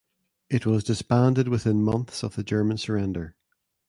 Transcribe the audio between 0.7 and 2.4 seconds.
disbanded within months of